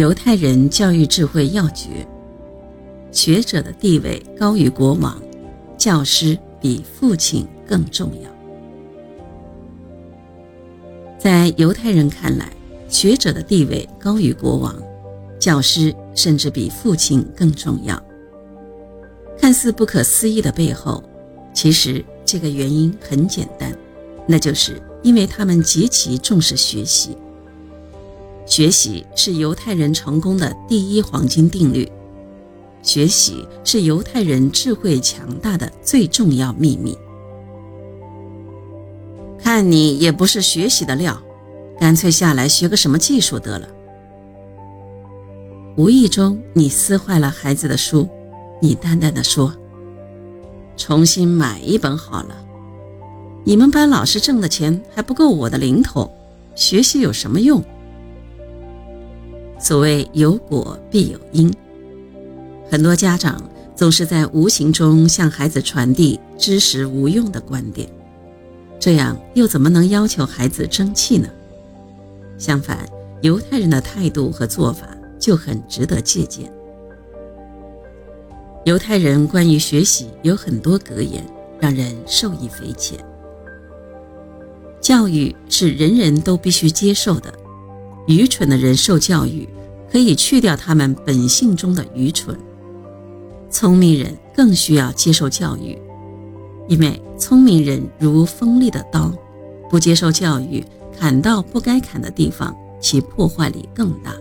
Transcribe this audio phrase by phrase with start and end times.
[0.00, 1.90] 犹太人教育智慧要诀：
[3.12, 5.22] 学者的地位高于国王，
[5.76, 8.30] 教师比父亲更重要。
[11.18, 12.50] 在犹太人看来，
[12.88, 14.74] 学者的地位高于国王，
[15.38, 18.02] 教师甚至比父亲更重要。
[19.38, 21.04] 看似不可思议的背后，
[21.52, 23.76] 其实这个原因很简单，
[24.26, 27.14] 那就是因为他们极其重视学习。
[28.50, 31.88] 学习是犹太人成功的第一黄金定律，
[32.82, 36.98] 学习是犹太人智慧强大的最重要秘密。
[39.38, 41.16] 看你也不是学习的料，
[41.78, 43.68] 干脆下来学个什么技术得了。
[45.76, 48.08] 无意中你撕坏了孩子的书，
[48.60, 49.54] 你淡淡的说
[50.76, 52.44] ：“重新买一本好了。”
[53.46, 56.10] 你们班老师挣的钱还不够我的零头，
[56.56, 57.64] 学习有什么用？
[59.60, 61.52] 所谓有果必有因，
[62.70, 63.42] 很多家长
[63.76, 67.88] 总是在无形中向孩子传递知识无用的观点。
[68.78, 71.28] 这样又怎么能要求孩子争气呢？
[72.38, 72.88] 相反，
[73.20, 76.50] 犹太人的态度和做法就很值得借鉴。
[78.64, 81.22] 犹太人关于学习有很多格言，
[81.58, 82.98] 让人受益匪浅。
[84.80, 87.32] 教育是人人都必须接受的，
[88.06, 89.48] 愚蠢的人受教育，
[89.90, 92.34] 可以去掉他们本性中的愚蠢；
[93.50, 95.78] 聪明人更需要接受教育。
[96.68, 99.12] 因为聪明人如锋利的刀，
[99.68, 100.64] 不接受教育，
[100.98, 104.14] 砍到不该砍的地方，其破坏力更大。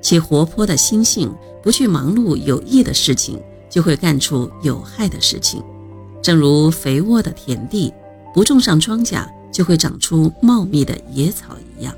[0.00, 5.62] 其活泼的心性不去忙碌有益的事情，就会干出有害的事情。
[6.22, 7.92] 正如肥沃的田地，
[8.32, 11.92] 不种上庄稼，就会长出茂密的野草一样。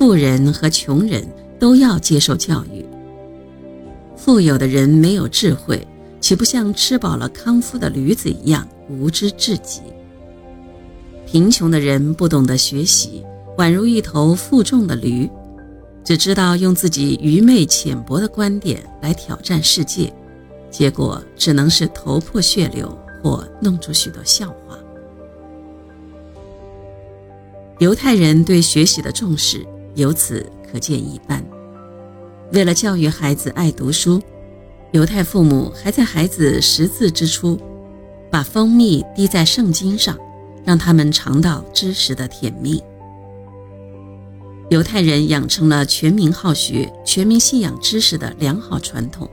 [0.00, 1.22] 富人和穷人
[1.58, 2.82] 都要接受教育。
[4.16, 5.86] 富有的人没有智慧。
[6.22, 9.80] 岂不像吃饱了康复的驴子一样无知至极？
[11.26, 13.24] 贫穷的人不懂得学习，
[13.56, 15.28] 宛如一头负重的驴，
[16.04, 20.12] 只知道用自己愚昧浅薄的观点来挑战世界，
[20.70, 24.78] 结果只能是头破血流或弄出许多笑话。
[27.78, 31.44] 犹太人对学习的重视由此可见一斑。
[32.52, 34.20] 为了教育孩子爱读书。
[34.92, 37.56] 犹太父母还在孩子识字之初，
[38.28, 40.18] 把蜂蜜滴在圣经上，
[40.64, 42.82] 让他们尝到知识的甜蜜。
[44.68, 49.30] 犹太人养成了全民好学、全民信仰知识的良好传统，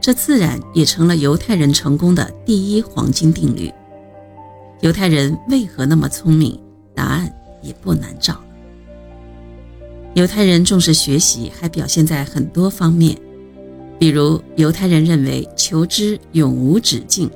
[0.00, 3.72] 这自然也成了犹太人成功的第一黄金定律。
[4.82, 6.60] 犹太人为何那么聪明？
[6.94, 7.32] 答案
[7.62, 8.41] 也不难找。
[10.14, 13.16] 犹太人重视学习，还表现在很多方面。
[13.98, 17.28] 比如，犹太人认为求知永无止境；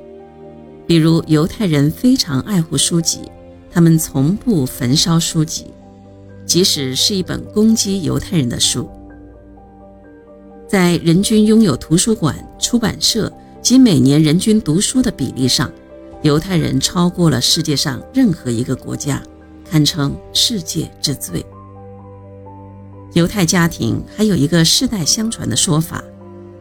[0.85, 3.21] 比如，犹太人非常爱护书籍，
[3.71, 5.65] 他们从不焚烧书籍，
[6.45, 8.87] 即使是一本攻击犹太人的书。
[10.67, 15.71] 在人均拥有图书馆、出版社及每年人均读书的比例上，
[16.21, 19.23] 犹太人超过了世界上任何一个国家，
[19.67, 21.43] 堪称世界之最。
[23.13, 26.03] 犹太家庭还有一个世代相传的说法。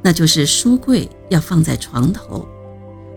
[0.02, 2.46] 那就是书柜要放在床头，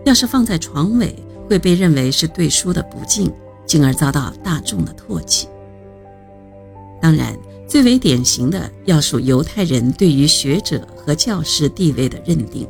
[0.04, 1.14] 要是放在床尾，
[1.48, 3.32] 会被认为是对书的不敬，
[3.64, 5.46] 进而遭到大众的唾弃。
[7.00, 12.66] 当然，最为典型的要数犹太人对于学者和教师地位的认定。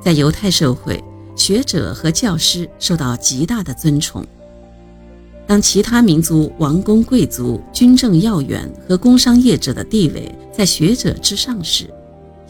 [0.00, 1.02] 在犹太社会，
[1.34, 4.24] 学者和教师受到极大的尊崇。
[5.46, 11.88] 当其他民族王公贵族、军政要员和工商业者的地位在学者之上时，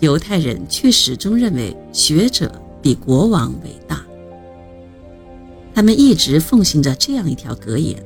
[0.00, 2.50] 犹太人却始终认为学者
[2.80, 4.04] 比国王伟大。
[5.74, 8.00] 他们一直奉行着这样一条格言：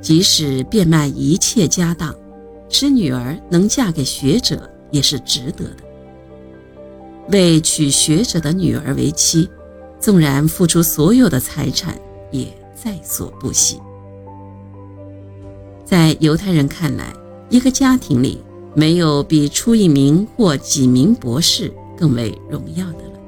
[0.00, 2.14] 即使变卖一切家当，
[2.70, 5.76] 使女儿能嫁给学者，也是值得的。
[7.28, 9.48] 为娶学者的女儿为妻，
[10.00, 11.94] 纵然付出所有的财产，
[12.30, 12.46] 也
[12.84, 13.80] 在所不惜。
[15.84, 17.14] 在犹太人看来，
[17.48, 18.42] 一个家庭里。
[18.76, 23.20] 没有比出一名或几名博士更为荣耀的了。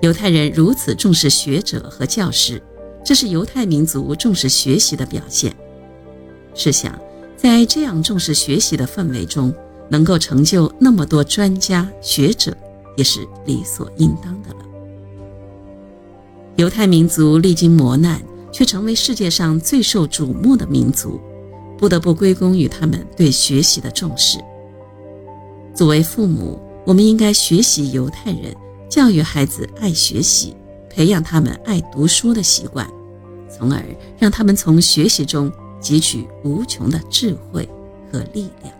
[0.00, 2.62] 犹太人如此重视学者和教师，
[3.04, 5.52] 这是犹太民族重视学习的表现。
[6.54, 6.96] 试想，
[7.36, 9.52] 在这样重视学习的氛围中，
[9.88, 12.56] 能够成就那么多专家学者，
[12.96, 14.69] 也是理所应当的了。
[16.60, 18.20] 犹太民族历经磨难，
[18.52, 21.18] 却成为世界上最受瞩目的民族。
[21.78, 24.38] 不得不归功于他们对学习的重视。
[25.74, 28.54] 作为父母，我们应该学习犹太人，
[28.90, 30.54] 教育孩子爱学习，
[30.90, 32.86] 培养他们爱读书的习惯，
[33.48, 33.82] 从而
[34.18, 37.66] 让他们从学习中汲取无穷的智慧
[38.12, 38.79] 和力量。